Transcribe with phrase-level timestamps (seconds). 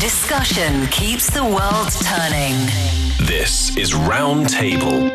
[0.00, 2.52] Discussion keeps the world turning.
[3.26, 5.10] This is Roundtable.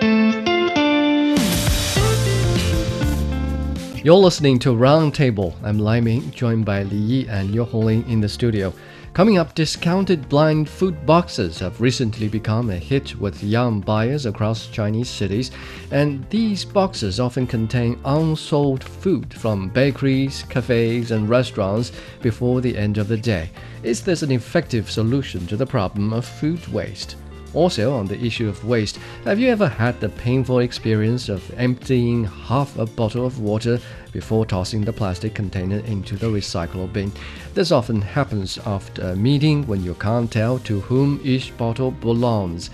[4.04, 5.54] You're listening to Roundtable.
[5.62, 8.74] I'm Lai Ming, joined by Li Yi and Niu Honglin in the studio.
[9.14, 14.68] Coming up, discounted blind food boxes have recently become a hit with young buyers across
[14.68, 15.52] Chinese cities,
[15.92, 22.98] and these boxes often contain unsold food from bakeries, cafes, and restaurants before the end
[22.98, 23.50] of the day.
[23.84, 27.18] Is this an effective solution to the problem of food waste?
[27.54, 32.24] Also, on the issue of waste, have you ever had the painful experience of emptying
[32.24, 33.80] half a bottle of water
[34.14, 37.12] before tossing the plastic container into the recycle bin?
[37.54, 42.70] This often happens after a meeting when you can't tell to whom each bottle belongs.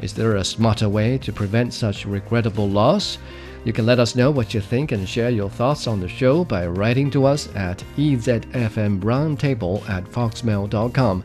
[0.00, 3.18] Is there a smarter way to prevent such regrettable loss?
[3.64, 6.44] You can let us know what you think and share your thoughts on the show
[6.44, 11.24] by writing to us at ezfmroundtable at foxmail.com.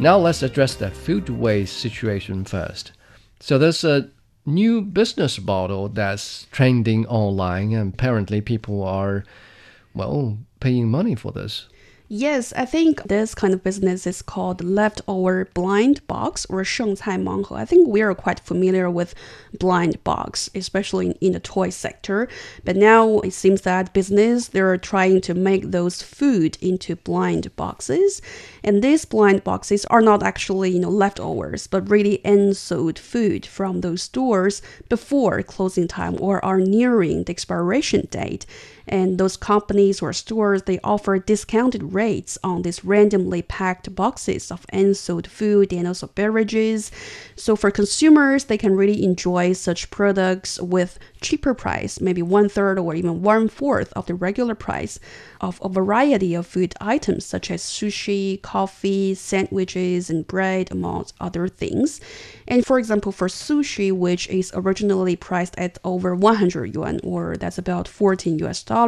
[0.00, 2.92] Now let's address the food waste situation first.
[3.38, 4.08] So there's a
[4.46, 9.24] new business model that's trending online, and apparently people are,
[9.92, 11.68] well, paying money for this.
[12.09, 17.55] Yes, I think this kind of business is called leftover blind box or 剩菜盲盒.
[17.55, 19.15] I think we are quite familiar with
[19.57, 22.27] blind box, especially in, in the toy sector.
[22.63, 28.21] But now it seems that business they're trying to make those food into blind boxes,
[28.63, 33.81] and these blind boxes are not actually you know leftovers, but really unsold food from
[33.81, 38.45] those stores before closing time or are nearing the expiration date
[38.90, 44.66] and those companies or stores they offer discounted rates on these randomly packed boxes of
[44.72, 46.90] unsold food and also beverages.
[47.36, 52.78] So for consumers they can really enjoy such products with cheaper price maybe one third
[52.78, 54.98] or even one fourth of the regular price
[55.40, 61.46] of a variety of food items such as sushi coffee sandwiches and bread amongst other
[61.46, 62.00] things.
[62.48, 67.58] And for example for sushi which is originally priced at over 100 yuan or that's
[67.58, 68.79] about 14 us dollars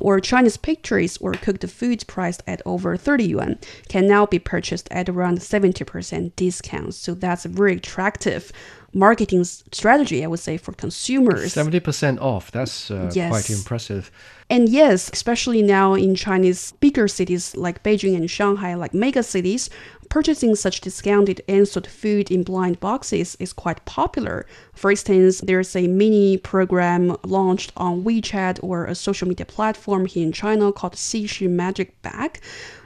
[0.00, 3.58] or Chinese pastries or cooked foods priced at over 30 yuan
[3.88, 6.94] can now be purchased at around 70% discount.
[6.94, 8.52] So that's a very attractive
[8.92, 11.54] marketing strategy, I would say, for consumers.
[11.54, 13.30] 70% off, that's uh, Yes.
[13.30, 14.10] quite impressive.
[14.48, 19.68] And yes, especially now in Chinese bigger cities like Beijing and Shanghai, like mega cities,
[20.10, 24.46] purchasing such discounted unsold food in blind boxes is quite popular.
[24.74, 30.26] For instance, there's a mini program launched on WeChat or a social media platform here
[30.26, 32.40] in China called Xixi Magic Bag.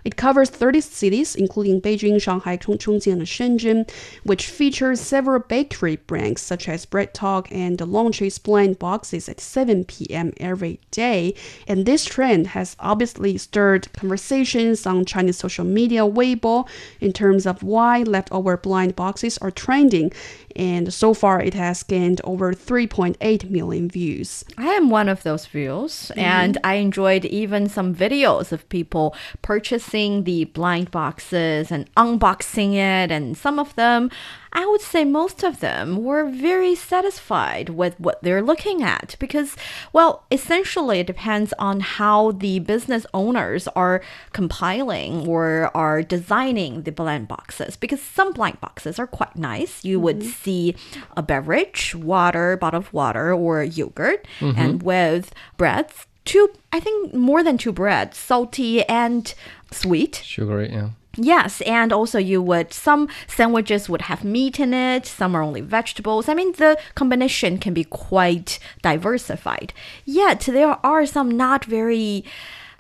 [0.04, 3.90] It covers 30 cities, including Beijing, Shanghai, Chongqing, and Shenzhen,
[4.22, 9.84] which features several bakery brands such as Bread Talk and launches blind boxes at 7
[9.84, 10.32] p.m.
[10.38, 11.34] every day.
[11.66, 16.66] And this trend has obviously stirred conversations on Chinese social media, Weibo,
[17.00, 20.12] in terms of why leftover blind boxes are trending.
[20.58, 24.44] And so far, it has gained over 3.8 million views.
[24.58, 26.20] I am one of those views, mm-hmm.
[26.20, 33.12] and I enjoyed even some videos of people purchasing the blind boxes and unboxing it,
[33.12, 34.10] and some of them,
[34.52, 39.56] I would say most of them, were very satisfied with what they're looking at because,
[39.92, 44.02] well, essentially it depends on how the business owners are
[44.32, 49.84] compiling or are designing the blind boxes because some blank boxes are quite nice.
[49.84, 50.30] You would mm-hmm.
[50.30, 50.76] see
[51.16, 54.58] a beverage, water, bottle of water, or yogurt, mm-hmm.
[54.58, 59.34] and with breads, two, I think more than two breads, salty and
[59.70, 60.22] sweet.
[60.24, 60.90] Sugary, yeah.
[61.20, 65.60] Yes, and also you would some sandwiches would have meat in it, some are only
[65.60, 66.28] vegetables.
[66.28, 69.72] I mean the combination can be quite diversified.
[70.04, 72.24] Yet there are some not very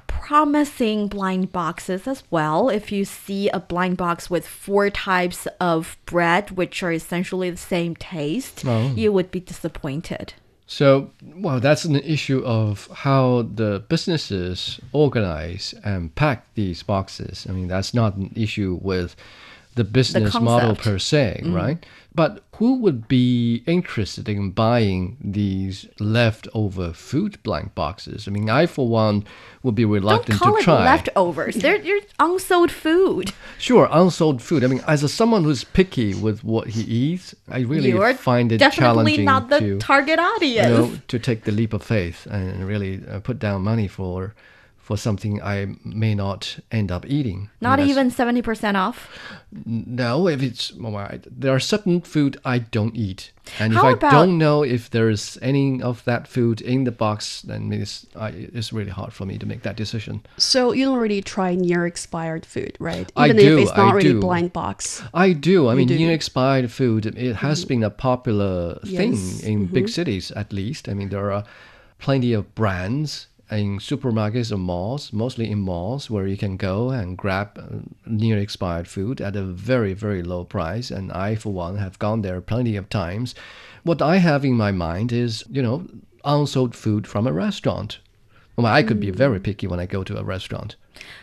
[0.06, 2.68] promising blind boxes as well.
[2.68, 7.56] If you see a blind box with four types of bread, which are essentially the
[7.56, 8.92] same taste, Oh.
[8.94, 10.34] you would be disappointed.
[10.70, 17.46] So, well, that's an issue of how the businesses organize and pack these boxes.
[17.48, 19.16] I mean, that's not an issue with
[19.76, 21.54] the business model per se, mm.
[21.54, 21.86] right?
[22.18, 28.26] But who would be interested in buying these leftover food blank boxes?
[28.26, 29.22] I mean, I, for one,
[29.62, 30.84] would be reluctant Don't call to it try.
[30.84, 31.54] leftovers.
[31.54, 33.32] They're, you're unsold food.
[33.56, 34.64] Sure, unsold food.
[34.64, 38.50] I mean, as a, someone who's picky with what he eats, I really You're find
[38.50, 40.68] it definitely challenging not the to target you audience.
[40.70, 44.34] know, to take the leap of faith and really uh, put down money for
[44.88, 47.50] for something I may not end up eating.
[47.60, 49.06] Not even 70% off.
[49.66, 53.92] No, if it's well, there are certain food I don't eat, and if How I
[53.92, 58.28] about- don't know if there's any of that food in the box, then it's I,
[58.56, 60.22] it's really hard for me to make that decision.
[60.38, 63.12] So you don't really try near expired food, right?
[63.14, 64.20] I Even do, if it's not I really do.
[64.20, 65.02] blind box.
[65.12, 65.68] I do.
[65.68, 65.98] I mean, do.
[65.98, 67.68] near expired food, it has mm-hmm.
[67.68, 69.98] been a popular thing Yes, in big mm-hmm.
[70.00, 70.88] cities, at least.
[70.88, 71.44] I mean, there are
[71.98, 77.16] plenty of brands in supermarkets or malls, mostly in malls, where you can go and
[77.16, 80.90] grab uh, near expired food at a very, very low price.
[80.90, 83.34] And I, for one, have gone there plenty of times.
[83.84, 85.86] What I have in my mind is, you know,
[86.24, 87.98] unsold food from a restaurant.
[88.56, 90.74] Well, I could be very picky when I go to a restaurant.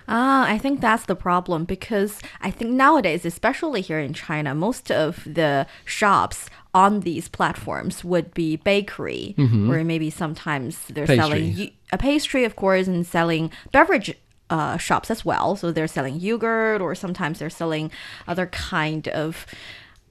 [0.07, 4.89] Ah, I think that's the problem because I think nowadays, especially here in China, most
[4.89, 11.65] of the shops on these platforms would be bakery, or maybe sometimes they're selling Pastry.
[11.65, 14.15] y- a pastry, of course, and selling beverage.
[14.47, 17.89] Uh, shops as well, so they're selling yogurt, or sometimes they're selling
[18.27, 19.43] other kind of,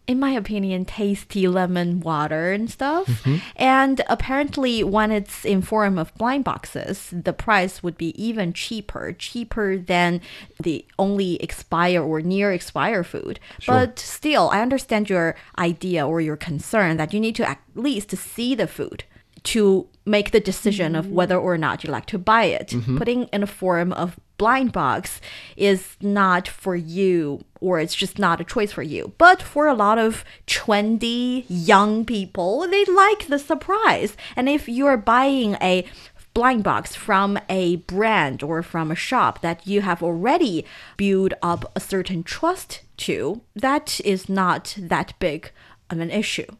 [0.08, 3.24] in my opinion, tasty lemon water and stuff.
[3.54, 9.12] And apparently, when it's in form of blind boxes, the price would be even cheaper,
[9.16, 10.20] cheaper than
[10.60, 13.38] the only expire or near expire food.
[13.68, 18.10] But still, I understand your idea or your concern that you need to at least
[18.16, 19.04] see the food
[19.44, 21.14] to make the decision of mm-hmm.
[21.14, 22.68] whether or not you like to buy it.
[22.68, 22.98] Mm-hmm.
[22.98, 25.20] Putting in a form of blind box
[25.56, 29.12] is not for you or it's just not a choice for you.
[29.16, 34.16] But for a lot of trendy young people, they like the surprise.
[34.36, 35.86] And if you're buying a
[36.34, 40.66] blind box from a brand or from a shop that you have already
[40.96, 45.50] built up a certain trust to, that is not that big
[45.88, 46.56] of an issue.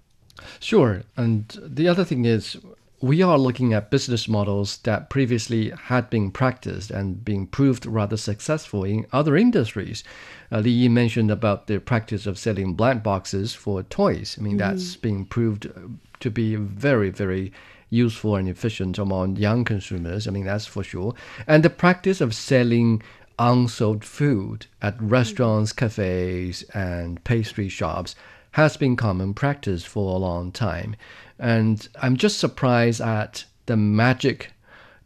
[0.61, 1.03] Sure.
[1.17, 2.57] And the other thing is,
[3.05, 8.17] we are looking at business models that previously had been practiced and being proved rather
[8.17, 10.03] successful in other industries.
[10.51, 14.39] Uh, Li Yi mentioned about the practice of selling blind boxes for toys.
[14.41, 15.81] I mean, that's being proved uh,
[16.21, 17.53] to be very, very
[17.91, 20.27] useful and efficient among young consumers.
[20.27, 21.15] I mean, that's for sure.
[21.47, 23.03] And the practice of selling
[23.39, 28.15] unsold food at restaurants, cafes, and pastry shops
[28.55, 30.95] has been common practice for a long time.
[31.41, 34.53] And I'm just surprised at the magic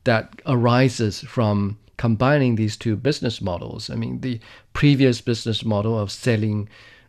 [0.05, 3.89] that arises from combining these two business models.
[3.89, 4.39] I mean, the
[4.75, 6.69] previous business model of selling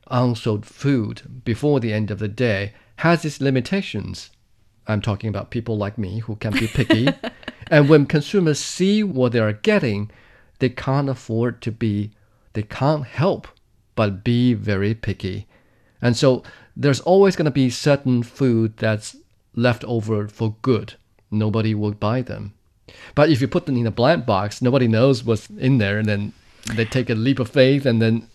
[0.09, 4.29] unsold food before the end of the day has its limitations.
[4.87, 7.09] I'm talking about people like me who can be picky.
[7.67, 10.09] and when consumers see what they are getting,
[10.59, 12.11] they can't afford to be,
[12.53, 13.49] they can't help
[13.95, 15.48] but be very picky.
[16.01, 16.43] And so
[16.75, 19.15] there's always going to be certain food that's
[19.55, 20.93] left over for good.
[21.31, 22.53] Nobody will buy them.
[23.15, 26.07] But if you put them in a blind box, nobody knows what's in there, and
[26.07, 26.33] then
[26.73, 28.27] they take a leap of faith, and then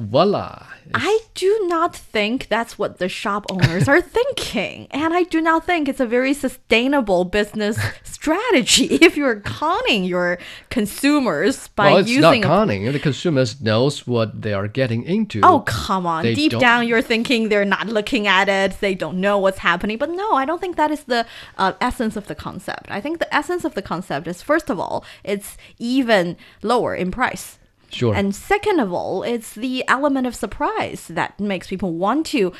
[0.00, 0.66] voila.
[0.94, 4.88] I do not think that's what the shop owners are thinking.
[4.90, 10.38] And I do not think it's a very sustainable business strategy if you're conning your
[10.70, 12.90] consumers by well, it's using not a conning.
[12.90, 15.40] The consumers knows what they are getting into.
[15.44, 16.24] Oh, come on.
[16.24, 18.80] They Deep don't- down, you're thinking they're not looking at it.
[18.80, 19.98] They don't know what's happening.
[19.98, 21.26] But no, I don't think that is the
[21.58, 22.90] uh, essence of the concept.
[22.90, 27.10] I think the essence of the concept is, first of all, it's even lower in
[27.10, 27.58] price.
[27.90, 28.14] Sure.
[28.14, 32.52] And second of all, it's the element of surprise that makes people want to,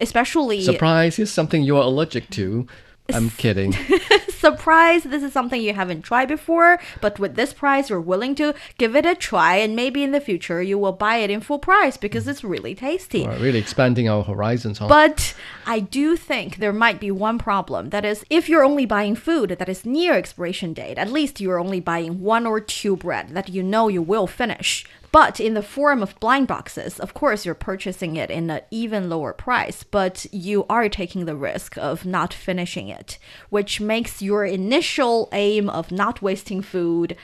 [0.00, 2.66] especially Surprise is something you're allergic to.
[3.14, 3.74] I'm kidding.
[4.40, 5.04] surprise.
[5.04, 8.96] This is something you haven't tried before, but with this price, you're willing to give
[8.96, 11.96] it a try, and maybe in the future you will buy it in full price
[11.96, 13.26] because it's really tasty.
[13.26, 14.88] We're really expanding our horizons, huh?
[14.88, 15.34] But
[15.66, 17.90] I do think there might be one problem.
[17.90, 21.60] That is, if you're only buying food that is near expiration date, at least you're
[21.60, 24.86] only buying one or two bread that you know you will finish.
[25.12, 29.10] But in the form of blind boxes, of course, you're purchasing it in an even
[29.10, 34.44] lower price, but you are taking the risk of not finishing it, which makes your
[34.44, 37.16] initial aim of not wasting food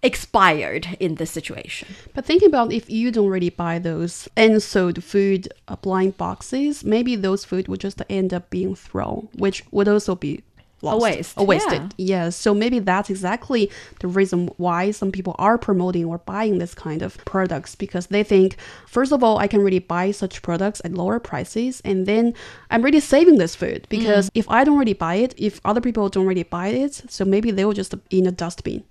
[0.00, 1.88] expired in this situation.
[2.14, 7.16] But think about if you don't really buy those unsold food uh, blind boxes, maybe
[7.16, 10.44] those food would just end up being thrown, which would also be
[10.82, 11.94] lost, waste, a wasted.
[11.98, 12.30] Yeah.
[12.30, 13.70] So maybe that's exactly
[14.00, 18.22] the reason why some people are promoting or buying this kind of products because they
[18.22, 18.56] think,
[18.86, 22.34] first of all, I can really buy such products at lower prices, and then
[22.70, 23.88] I'm really saving this food mm.
[23.88, 27.24] because if I don't really buy it, if other people don't really buy it, so
[27.24, 28.84] maybe they will just in a dustbin.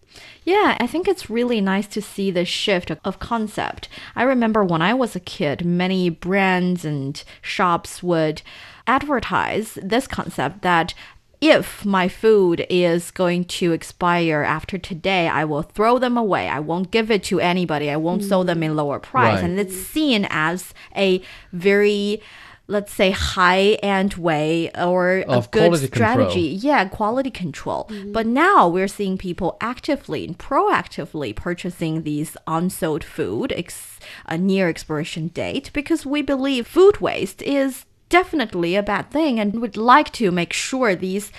[0.44, 3.90] Yeah, I think it's really nice to see the shift of concept.
[4.16, 8.42] I remember when I was a kid, many brands and shops would
[8.88, 10.94] advertise this concept that
[11.40, 16.48] if my food is going to expire after today, I will throw them away.
[16.50, 17.90] I won't give it to anybody.
[17.92, 19.36] I won't sell them in lower price.
[19.36, 19.44] Right.
[19.44, 21.22] And it's seen as a
[21.54, 22.22] very
[22.70, 26.10] let's say high end way or a Of good quality control.
[26.30, 33.06] strategy yeah quality control but now we're seeing people actively and proactively purchasing these unsold
[33.06, 39.12] food ex- uh, near expiration date because we believe food waste is definitely a bad
[39.12, 41.32] thing and would like to make sure these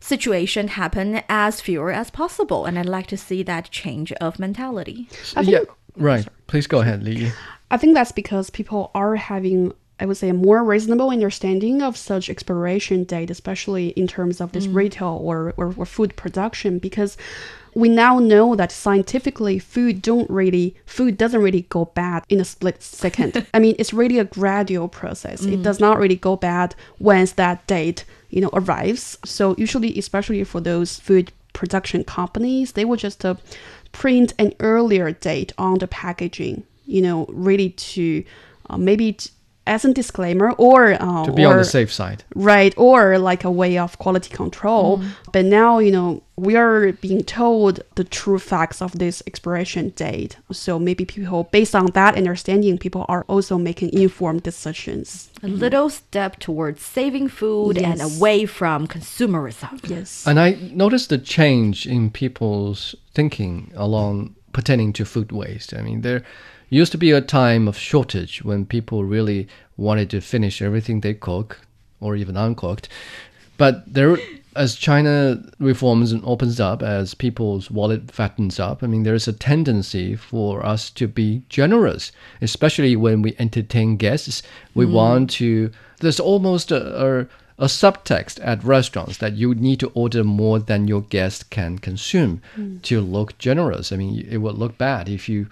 [0.00, 5.08] situation happen as fewer as possible and i'd like to see that change of mentality
[5.42, 5.60] yeah,
[5.96, 6.26] right.
[6.46, 7.32] Please go ahead, Li.
[7.70, 11.96] I think that's because people are having, I would say, a more reasonable understanding of
[11.96, 17.16] such expiration date, especially in terms of this retail or, or, or food production, because
[17.74, 22.44] we now know that scientifically food don't really food doesn't really go bad in a
[22.44, 23.46] split second.
[23.54, 25.44] I mean, it's really a gradual process.
[25.44, 29.18] It does not really go bad once that date, you know, arrives.
[29.24, 33.36] So usually, especially for those food production companies, they will just uh,
[33.92, 38.24] print an earlier date on the packaging, you know, really to
[38.68, 39.30] uh, maybe t-
[39.66, 42.24] as a disclaimer or uh, To be on the safe side.
[42.34, 45.02] right or like a way of quality control.
[45.32, 50.36] But now you know we are being told the true facts of this expiration date.
[50.50, 55.30] So maybe people based on that understanding people are also making informed decisions.
[55.44, 59.78] A little step towards saving food and away from consumerism.
[59.88, 60.26] Yes.
[60.26, 65.72] And I noticed the change in people's thinking along pertaining to food waste.
[65.74, 66.22] I mean, there
[66.72, 71.14] used to be a time of shortage when people really wanted to finish everything they
[71.14, 71.60] cook
[72.00, 72.88] or even uncooked.
[73.58, 74.16] But there,
[74.56, 79.32] as China reforms and opens up, as people's wallet fattens up, I mean, there's a
[79.34, 82.10] tendency for us to be generous,
[82.40, 84.42] especially when we entertain guests.
[84.74, 84.92] We mm.
[84.92, 85.70] want to.
[86.00, 87.26] There's almost a, a
[87.58, 92.40] a subtext at restaurants that you need to order more than your guest can consume
[92.56, 92.80] mm.
[92.82, 93.92] to look generous.
[93.92, 95.46] I mean, it would look bad if you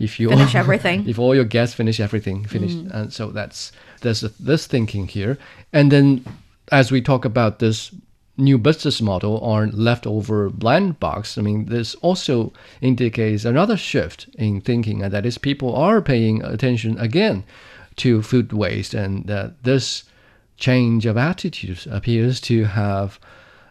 [0.00, 1.08] if you Finish everything.
[1.08, 2.72] if all your guests finish everything finish.
[2.72, 2.90] Mm.
[2.90, 5.38] And so that's there's a, this thinking here.
[5.72, 6.24] And then
[6.72, 7.92] as we talk about this
[8.36, 14.62] new business model on leftover blind box i mean this also indicates another shift in
[14.62, 17.44] thinking and that is people are paying attention again
[17.96, 20.04] to food waste and that this
[20.56, 23.20] change of attitudes appears to have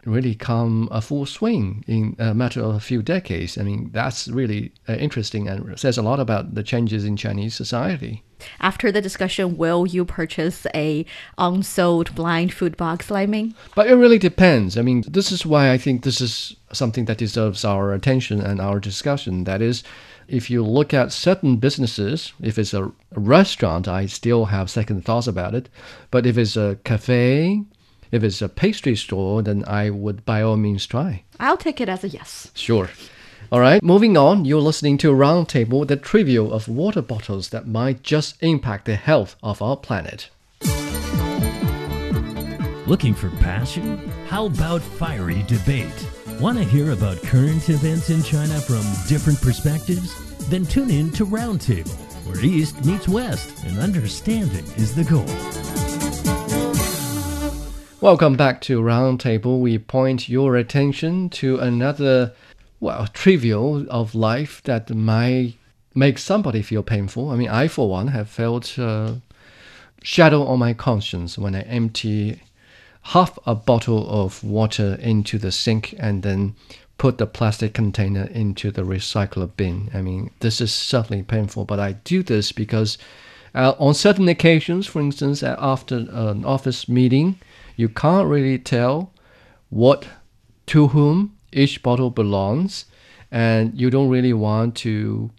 [0.04, 3.58] really come a full swing in a matter of a few decades.
[3.58, 7.54] I mean, that's really uh, interesting and says a lot about the changes in Chinese
[7.54, 8.22] society.
[8.60, 11.04] After the discussion, will you purchase a
[11.36, 13.54] unsold blind food box, Lai Ming?
[13.74, 14.78] But it really depends.
[14.78, 18.60] I mean, this is why I think this is something that deserves our attention and
[18.60, 19.44] our discussion.
[19.44, 19.82] That is,
[20.26, 25.26] if you look at certain businesses, if it's a restaurant, I still have second thoughts
[25.26, 25.68] about it.
[26.10, 27.64] But if it's a cafe,
[28.12, 31.24] if it's a pastry store, then I would by all means try.
[31.38, 32.50] I'll take it as a yes.
[32.54, 32.90] Sure.
[33.52, 38.02] All right, moving on, you're listening to Roundtable, the trivial of water bottles that might
[38.02, 40.30] just impact the health of our planet.
[42.86, 43.98] Looking for passion?
[44.26, 46.06] How about fiery debate?
[46.40, 50.14] Want to hear about current events in China from different perspectives?
[50.48, 51.94] Then tune in to Roundtable,
[52.26, 55.89] where East meets West and understanding is the goal.
[58.02, 59.60] Welcome back to Roundtable.
[59.60, 62.32] We point your attention to another,
[62.80, 65.56] well, trivial of life that might
[65.94, 67.28] make somebody feel painful.
[67.28, 69.16] I mean, I, for one, have felt uh,
[70.02, 72.40] shadow on my conscience when I empty
[73.02, 76.54] half a bottle of water into the sink and then
[76.96, 79.90] put the plastic container into the recycler bin.
[79.92, 82.96] I mean, this is certainly painful, but I do this because
[83.54, 87.38] uh, on certain occasions, for instance, after an office meeting,
[87.80, 89.10] you can't really tell
[89.70, 90.06] what
[90.66, 92.84] to whom each bottle belongs,
[93.30, 95.30] and you don't really want to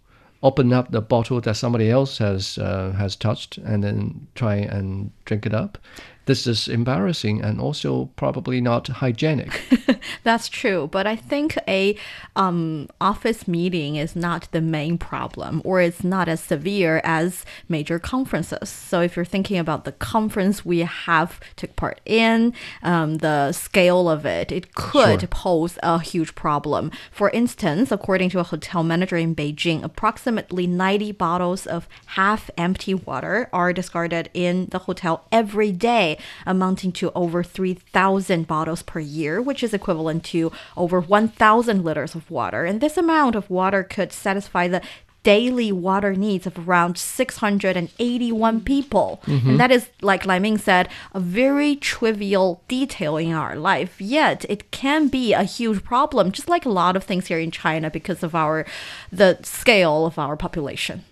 [0.42, 5.12] open up the bottle that somebody else has uh, has touched and then try and
[5.24, 5.78] drink it up.
[6.26, 9.60] This is embarrassing and also probably not hygienic.
[10.24, 11.96] That's true, but I think a
[12.36, 17.98] um, office meeting is not the main problem, or it's not as severe as major
[17.98, 18.68] conferences.
[18.68, 24.08] So if you're thinking about the conference we have took part in, um, the scale
[24.08, 25.28] of it, it could Sure.
[25.28, 26.90] pose a huge problem.
[27.10, 33.48] For instance, according to a hotel manager in Beijing, approximately 90 bottles of half-empty water
[33.52, 36.11] are discarded in the hotel every day,
[36.46, 42.30] amounting to over 3,000 bottles per year, which is equivalent to over 1,000 liters of
[42.30, 42.64] water.
[42.64, 44.82] And this amount of water could satisfy the
[45.22, 49.20] daily water needs of around 681 people.
[49.26, 49.50] Mm-hmm.
[49.50, 54.00] And that is, like Lai Ming said, a very trivial detail in our life.
[54.00, 57.50] Yet it can be a huge problem, just like a lot of things here in
[57.50, 58.66] China because of our
[59.10, 61.04] the scale of our population.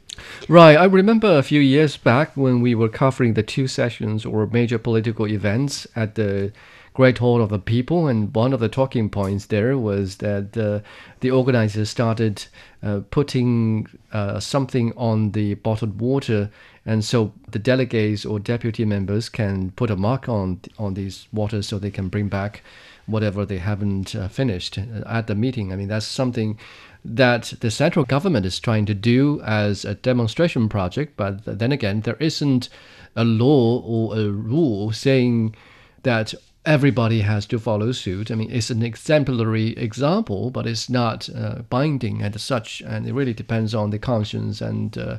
[0.49, 0.77] Right.
[0.77, 4.79] I remember a few years back when we were covering the two sessions or major
[4.79, 6.53] political events at the
[6.93, 10.81] Great Hall of the People, and one of the talking points there was that uh,
[11.21, 12.45] the organizers started
[12.83, 16.51] uh, putting uh, something on the bottled water,
[16.85, 21.69] and so the delegates or deputy members can put a mark on on these waters
[21.69, 22.63] so they can bring back
[23.07, 25.73] whatever they haven't uh, finished at the meeting.
[25.73, 26.59] I mean, that's something
[27.05, 32.03] that the central government is trying to do as a demonstration project, but then again,
[32.03, 32.69] there isn't
[33.17, 35.55] a law or a rule saying
[36.03, 38.31] that everybody has to follow suit.
[38.31, 43.15] I mean, it's an exemplary example, but it's not uh, binding as such, and it
[43.15, 45.19] really depends on the conscience and uh,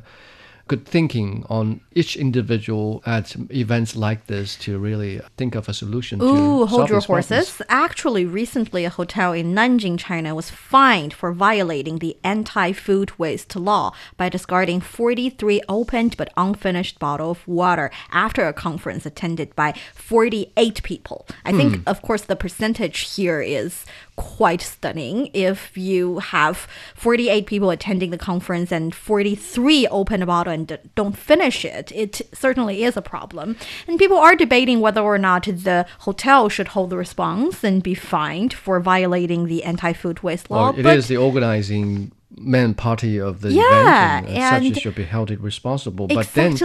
[0.68, 6.18] good thinking on each individual at events like this to really think of a solution
[6.18, 7.28] to Ooh, hold your these problems.
[7.28, 7.62] horses.
[7.68, 13.54] Actually, recently a hotel in Nanjing, China was fined for violating the anti food waste
[13.56, 19.74] law by discarding 43 opened but unfinished bottle of water after a conference attended by
[19.94, 21.26] 48 people.
[21.44, 21.82] I think, Hmm.
[21.86, 23.84] of course, the percentage here is
[24.16, 25.30] quite stunning.
[25.32, 31.16] If you have 48 people attending the conference and 43 open a bottle and don't
[31.16, 33.56] finish it, it certainly is a problem.
[33.88, 37.94] And people are debating whether or not the hotel should hold the response and be
[37.94, 40.70] fined for violating the anti-food waste law.
[40.70, 44.76] Well, it but is the organizing main party of the Yeah, event, and, such and-
[44.76, 46.06] it should be held responsible.
[46.06, 46.56] But then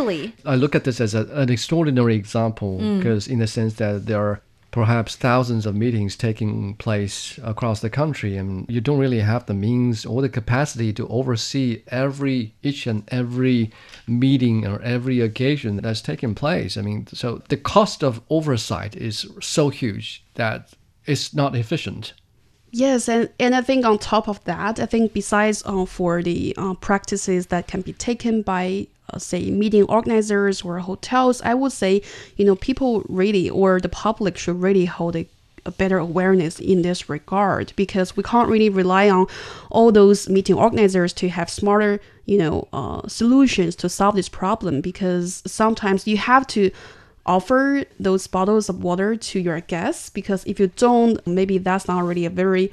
[0.46, 2.98] I look at this as a, an extraordinary example Mm.
[3.00, 7.90] because, in the sense that there are perhaps thousands of meetings taking place across the
[7.90, 12.86] country, and you don't really have the means or the capacity to oversee every each
[12.88, 13.72] and every
[14.08, 16.78] meeting or every occasion that's taking place.
[16.78, 20.74] I mean, so the cost of oversight is so huge that
[21.06, 22.14] it's not efficient.
[22.72, 26.54] Yes, and, and I think on top of that, I think besides uh, for the
[26.58, 31.72] uh, practices that can be taken by, uh, say, meeting organizers or hotels, I would
[31.72, 32.02] say,
[32.36, 35.26] you know, people really or the public should really hold a,
[35.66, 39.28] a better awareness in this regard because we can't really rely on
[39.72, 44.82] all those meeting organizers to have smarter, you know, uh, solutions to solve this problem
[44.82, 46.70] because sometimes you have to
[47.28, 52.04] offer those bottles of water to your guests because if you don't, maybe that's not
[52.04, 52.72] really a very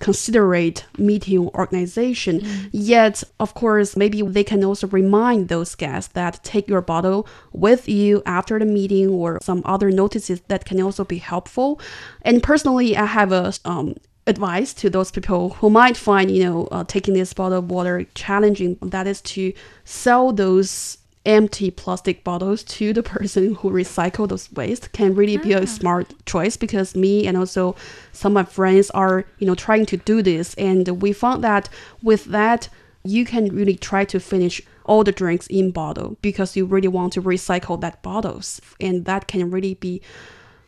[0.00, 2.42] considerate meeting organization.
[2.72, 7.88] Yet, of course, maybe they can also remind those guests that take your bottle with
[7.88, 11.80] you after the meeting or some other notices that can also be helpful.
[12.22, 13.94] And personally, I have a um,
[14.26, 18.06] advice to those people who might find you know uh, taking this bottle of water
[18.14, 19.52] challenging that is to
[19.84, 25.52] sell those empty plastic bottles to the person who recycle those waste can really be
[25.52, 25.64] a ah.
[25.64, 27.74] smart choice because me and also
[28.12, 30.54] some of my friends are you know trying to do this.
[30.54, 31.68] And we found that
[32.02, 32.68] with that
[33.04, 37.12] you can really try to finish all the drinks in bottle because you really want
[37.14, 38.60] to recycle that bottles.
[38.80, 40.00] And that can really be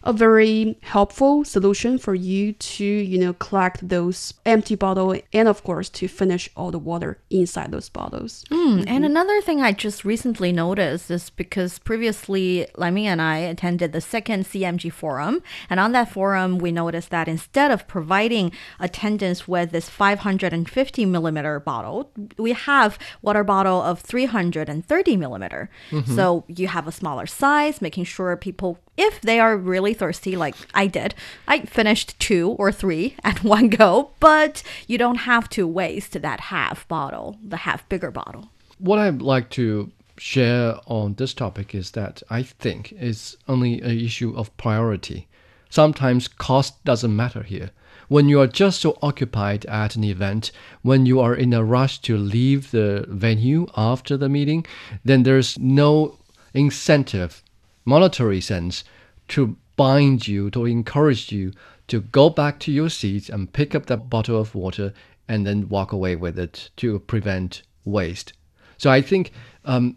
[0.06, 5.58] a very helpful solution for you to you know collect those empty bottle and of
[5.68, 10.04] course to finish all the water inside those bottles Mm, And another thing I just
[10.04, 15.78] recently noticed is because previously Lai Ming and I attended the second CMG forum, and
[15.80, 22.10] on that forum we noticed that instead of providing attendants with this 550 millimeter bottle,
[22.38, 25.68] we have water bottle of 330 millimeter.
[25.90, 26.14] Mhm.
[26.16, 28.78] So you have a smaller size, making sure people.
[28.96, 31.14] If they are really thirsty, like I did,
[31.46, 36.40] I finished two or three at one go, but you don't have to waste that
[36.40, 38.50] half bottle, the half bigger bottle.
[38.78, 43.98] What I'd like to share on this topic is that I think it's only an
[43.98, 45.28] issue of priority.
[45.68, 47.70] Sometimes cost doesn't matter here.
[48.08, 51.98] When you are just so occupied at an event, when you are in a rush
[52.02, 54.64] to leave the venue after the meeting,
[55.04, 56.16] then there's no
[56.54, 57.42] incentive,
[57.86, 58.84] monetary sense,
[59.28, 61.52] to bind you, to encourage you
[61.88, 64.92] to go back to your seat and pick up that bottle of water
[65.28, 68.32] and then walk away with it to prevent waste.
[68.78, 69.32] So I think
[69.64, 69.96] um,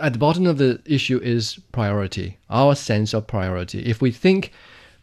[0.00, 3.84] at the bottom of the issue is priority, our sense of priority.
[3.84, 4.52] If we think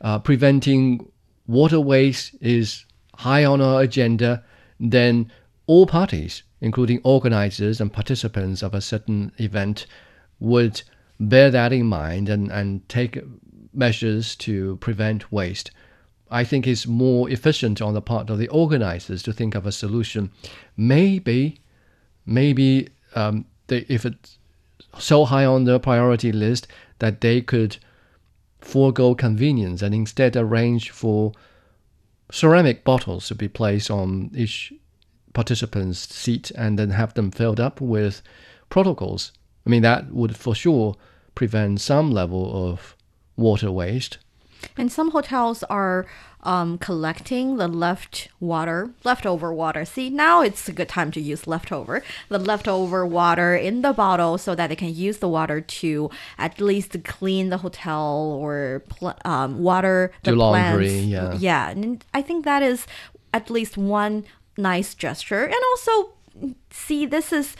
[0.02, 1.10] uh, preventing
[1.48, 2.86] water waste is
[3.16, 4.44] high on our agenda,
[4.80, 5.32] then
[5.68, 9.86] all parties, including organizers and participants of a certain event,
[10.40, 10.82] would
[11.19, 13.19] bear that in mind and, and take
[13.73, 15.71] measures to prevent waste.
[16.32, 19.71] I think it's more efficient on the part of the organizers to think of a
[19.71, 20.32] solution.
[20.75, 21.60] Maybe,
[22.25, 24.38] maybe um, they, if it's
[24.97, 26.67] so high on the priority list
[26.99, 27.78] that they could
[28.60, 31.34] forego convenience and instead arrange for
[32.32, 34.73] ceramic bottles to be placed on each
[35.34, 38.21] participant's seat and then have them filled up with
[38.69, 39.32] protocols.
[39.65, 40.95] I mean, that would for sure
[41.34, 42.95] prevent some level of
[43.36, 44.17] water waste.
[44.78, 46.06] And some hotels are
[46.43, 49.84] um, collecting the left water, leftover water.
[49.86, 54.38] See, now it's a good time to use leftover, the leftover water in the bottle
[54.38, 58.84] so that they can use the water to at least clean the hotel or
[59.23, 61.08] um, water the Do laundry, plants.
[61.08, 61.34] yeah.
[61.38, 61.69] Yeah.
[61.69, 62.86] And I think that is
[63.34, 64.23] at least one
[64.58, 65.43] nice gesture.
[65.45, 66.13] And also,
[66.71, 67.56] see, this is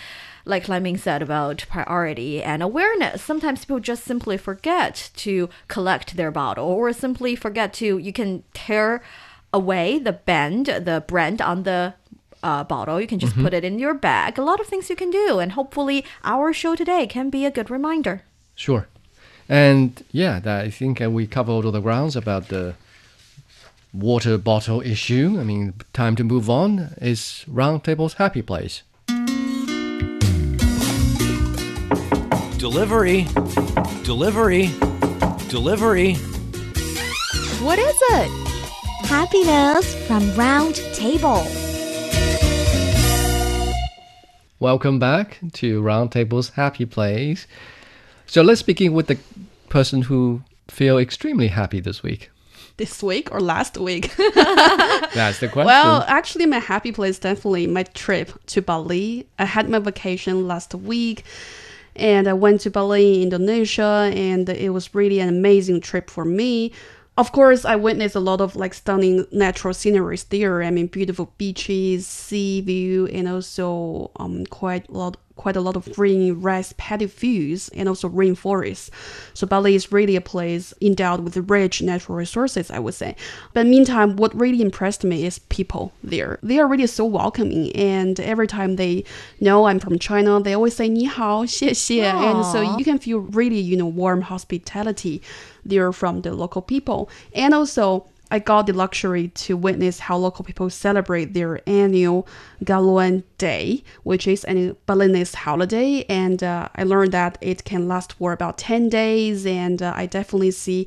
[0.46, 3.22] like Lai Ming said about priority and awareness.
[3.22, 8.44] Sometimes people just simply forget to collect their bottle or simply forget to, you can
[8.54, 9.04] tear
[9.52, 11.96] away the band, the brand on the
[12.44, 13.02] uh, bottle.
[13.02, 14.38] You can just put it in your bag.
[14.38, 15.40] A lot of things you can do.
[15.40, 18.22] And hopefully, our show today can be a good reminder.
[18.54, 18.88] Sure.
[19.50, 22.76] And yeah, that, I think uh, we covered all the grounds about the
[23.94, 25.38] water bottle issue.
[25.40, 28.84] I mean, time to move on is Roundtable's happy place.
[32.66, 33.28] Delivery.
[34.04, 34.72] Delivery.
[35.50, 36.16] Delivery.
[37.62, 38.32] What is it?
[39.06, 41.46] Happiness from Round Table.
[44.60, 47.46] Welcome back to Roundtable's happy place.
[48.26, 49.20] So let's begin with the
[49.70, 52.32] person who feel extremely happy this week.
[52.78, 54.12] This week or last week?
[54.18, 55.68] That's the question.
[55.68, 59.28] Well, actually, my happy place definitely my trip to Bali.
[59.38, 61.26] I had my vacation last week,
[61.96, 66.72] and I went to Bali, Indonesia, and it was really an amazing trip for me.
[67.18, 70.62] Of course, I witnessed a lot of like stunning natural sceneries there.
[70.64, 75.76] I mean, beautiful beaches, sea view, and also um quite a lot quite a lot
[75.76, 78.90] of green rice paddy fields and also rainforests.
[79.34, 83.16] So Bali is really a place endowed with rich natural resources, I would say.
[83.54, 86.40] But meantime, what really impressed me is people there.
[86.42, 89.04] They are really so welcoming and every time they
[89.40, 92.02] know I'm from China, they always say ni hao, xie xie.
[92.02, 92.36] Aww.
[92.36, 95.22] And so you can feel really, you know, warm hospitality
[95.66, 97.10] there from the local people.
[97.34, 102.28] And also I got the luxury to witness how local people celebrate their annual
[102.66, 106.04] Galungan Day, which is a Balinese holiday.
[106.10, 109.46] And uh, I learned that it can last for about 10 days.
[109.46, 110.86] And uh, I definitely see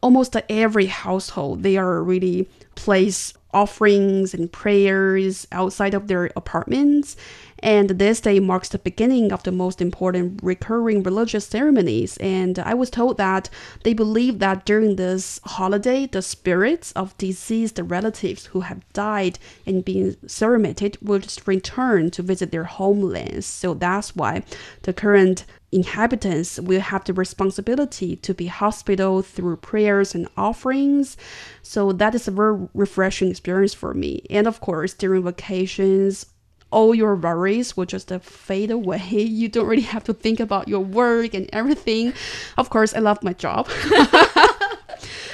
[0.00, 7.14] almost every household, they are really place offerings and prayers outside of their apartments.
[7.60, 12.16] And this day marks the beginning of the most important recurring religious ceremonies.
[12.18, 13.48] And I was told that
[13.82, 19.84] they believe that during this holiday, the spirits of deceased relatives who have died and
[19.84, 23.46] been cremated will just return to visit their homelands.
[23.46, 24.42] So that's why
[24.82, 31.16] the current inhabitants will have the responsibility to be hospital through prayers and offerings.
[31.62, 34.24] So that is a very refreshing experience for me.
[34.30, 36.26] And of course, during vacations,
[36.70, 38.98] all your worries will just uh, fade away.
[39.36, 42.12] You don't really have to think about your work and everything.
[42.58, 43.68] Of course, I love my job.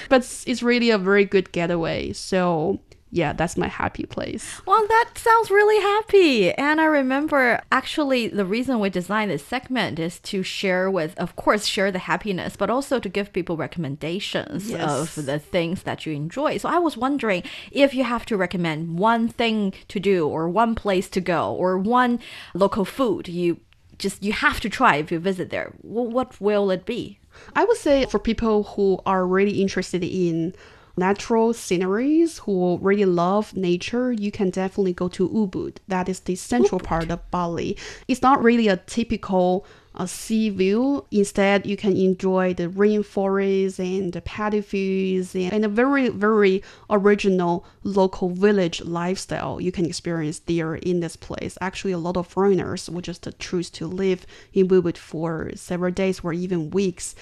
[0.09, 2.13] but it's- it's really a very good getaway.
[2.13, 2.81] So,
[3.15, 4.63] yeah, that's my happy place.
[4.67, 6.51] Well, that sounds really happy.
[6.55, 11.37] And I remember actually the reason we designed this segment is to share with, of
[11.37, 15.19] course, share the happiness, but also to give people recommendations Yes.
[15.19, 16.57] of the things that you enjoy.
[16.57, 20.75] So I was wondering if you have to recommend one thing to do or one
[20.75, 22.19] place to go or one
[22.55, 23.59] local food you
[23.99, 25.69] just you have to try if you visit there.
[25.83, 27.19] Wh- What will it be?
[27.55, 30.55] I would say for people who are really interested in
[30.97, 35.77] natural sceneries, who really love nature, you can definitely go to Ubud.
[35.89, 37.77] That is the central part of Bali.
[38.09, 41.05] It's not really a typical uh, sea view.
[41.11, 46.63] Instead, you can enjoy the rainforests and the paddy fields and, and a very, very
[46.91, 51.59] original local village lifestyle you can experience there in this place.
[51.61, 56.21] Actually, a lot of foreigners would just choose to live in Ubud for several days
[56.23, 57.15] or even weeks.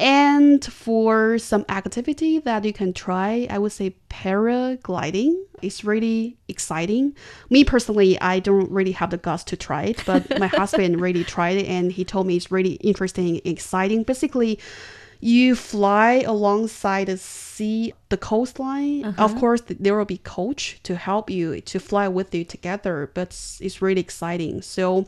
[0.00, 7.14] And for some activity that you can try, I would say paragliding is really exciting.
[7.50, 11.22] Me personally, I don't really have the guts to try it, but my husband really
[11.22, 14.02] tried it and he told me it's really interesting, exciting.
[14.02, 14.58] Basically,
[15.20, 19.04] you fly alongside the sea, the coastline.
[19.04, 19.22] Uh-huh.
[19.22, 23.28] Of course, there will be coach to help you to fly with you together, but
[23.28, 24.62] it's, it's really exciting.
[24.62, 25.06] So,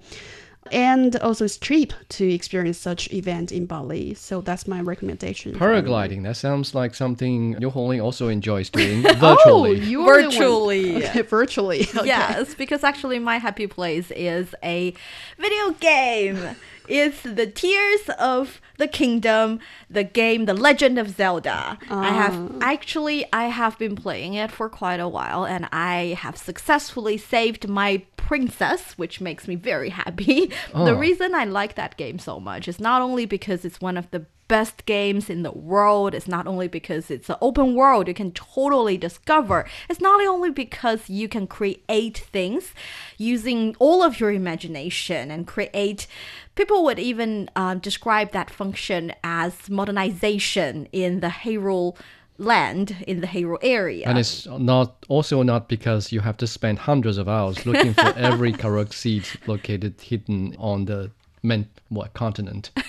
[0.73, 4.15] and also it's cheap to experience such event in Bali.
[4.15, 5.53] So that's my recommendation.
[5.55, 9.79] Paragliding, that sounds like something Niu Honglin also enjoys doing Oh, virtually.
[9.81, 10.97] you're Virtually.
[11.13, 11.81] Okay, virtually.
[11.97, 12.07] Okay.
[12.07, 14.95] Yes, because actually my happy place is a
[15.39, 16.57] video game.
[16.89, 21.79] It's the Tears of the Kingdom, the game The Legend of Zelda.
[21.91, 22.59] I have oh.
[22.61, 27.69] actually I have been playing it for quite a while and I have successfully saved
[27.69, 30.51] my princess, which makes me very happy.
[30.73, 30.95] The Oh.
[30.95, 34.25] reason I like that game so much is not only because it's one of the
[34.53, 36.15] best games in the world.
[36.15, 39.65] It's not only because it's an open world you can totally discover.
[39.89, 42.75] It's not only because you can create things
[43.17, 46.07] using all of your imagination and create.
[46.55, 51.97] People would even um, describe that function as modernization in the Hyrule
[52.37, 54.07] land, in the Hyrule area.
[54.07, 58.13] And it's not also not because you have to spend hundreds of hours looking for
[58.19, 61.11] every Korok seed located hidden on the
[61.43, 62.71] main what continent.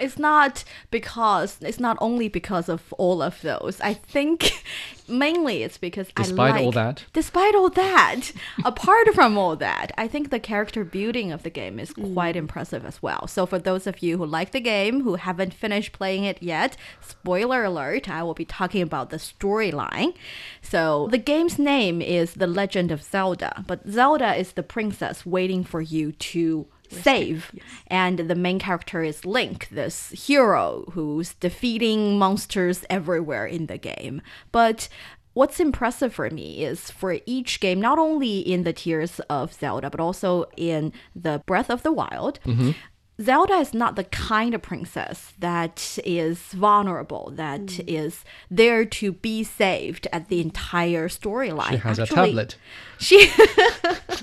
[0.00, 3.80] it's not because it's not only because of all of those.
[3.80, 4.64] I think
[5.08, 7.04] mainly it's because Despite I all that?
[7.12, 8.32] Despite all that,
[8.64, 12.38] apart from all that, I think the character building of the game is quite mm.
[12.38, 13.26] impressive as well.
[13.26, 16.76] So for those of you who like the game who haven't finished playing it yet,
[17.00, 20.14] spoiler alert, I will be talking about the storyline.
[20.62, 25.64] So the game's name is The Legend of Zelda, but Zelda is the princess waiting
[25.64, 27.52] for you to save.
[27.86, 34.22] And the main character is Link, this hero who's defeating monsters everywhere in the game.
[34.52, 34.88] But
[35.34, 39.90] what's impressive for me is for each game, not only in the Tears of Zelda,
[39.90, 42.40] but also in the Breath of the Wild.
[42.44, 42.72] Mm-hmm.
[43.20, 47.84] Zelda is not the kind of princess that is vulnerable, that mm.
[47.88, 51.70] is there to be saved at the entire storyline.
[51.70, 52.56] She has a tablet.
[52.98, 53.30] She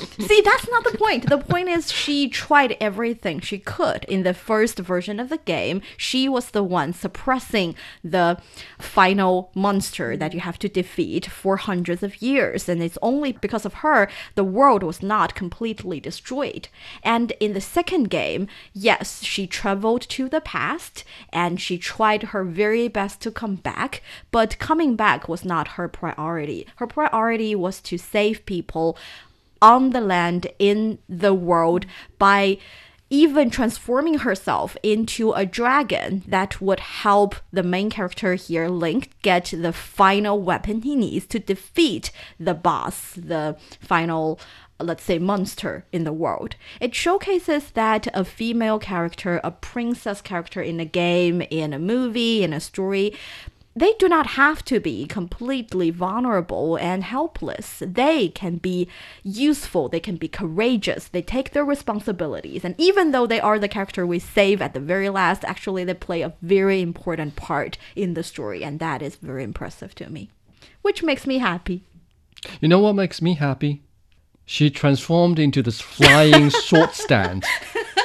[0.18, 1.28] See, that's not the point.
[1.28, 5.82] The point is she tried everything she could in the first version of the game.
[5.96, 8.40] She was the one suppressing the
[8.78, 12.68] final monster that you have to defeat for hundreds of years.
[12.68, 16.68] And it's only because of her the world was not completely destroyed.
[17.02, 22.44] And in the second game, yes, she traveled to the past and she tried her
[22.44, 26.66] very best to come back, but coming back was not her priority.
[26.76, 28.96] Her priority was to save people
[29.62, 31.86] on the land in the world
[32.18, 32.58] by
[33.10, 39.52] even transforming herself into a dragon that would help the main character here, Link, get
[39.56, 44.38] the final weapon he needs to defeat the boss, the final
[44.82, 46.54] let's say monster in the world.
[46.80, 52.42] It showcases that a female character, a princess character in a game, in a movie,
[52.42, 53.14] in a story,
[53.74, 57.82] they do not have to be completely vulnerable and helpless.
[57.86, 58.88] They can be
[59.22, 62.64] useful, they can be courageous, they take their responsibilities.
[62.64, 65.94] And even though they are the character we save at the very last, actually, they
[65.94, 68.64] play a very important part in the story.
[68.64, 70.30] And that is very impressive to me,
[70.82, 71.84] which makes me happy.
[72.60, 73.82] You know what makes me happy?
[74.44, 77.44] She transformed into this flying sword stand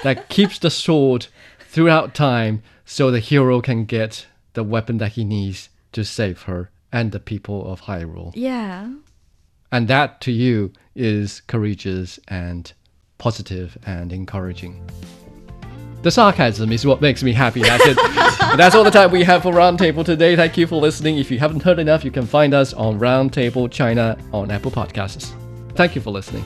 [0.04, 1.26] that keeps the sword
[1.60, 6.72] throughout time so the hero can get the weapon that he needs to save her
[6.92, 8.32] and the people of Hyrule.
[8.36, 8.92] Yeah.
[9.72, 12.72] And that to you is courageous and
[13.18, 14.90] positive and encouraging.
[16.02, 17.62] The sarcasm is what makes me happy.
[17.62, 17.98] That's it.
[18.58, 20.36] That's all the time we have for Roundtable today.
[20.36, 21.18] Thank you for listening.
[21.18, 25.34] If you haven't heard enough, you can find us on Roundtable China on Apple Podcasts.
[25.76, 26.46] Thank you for listening.